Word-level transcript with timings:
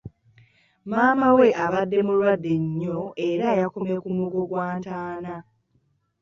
Maama 0.89 1.27
we 1.37 1.47
abadde 1.65 1.97
mulwadde 2.07 2.51
nnyo 2.63 2.97
era 3.29 3.47
yakomye 3.59 3.95
ku 4.03 4.09
mugo 4.17 4.41
gwa 4.49 4.67
ntaana. 4.77 5.35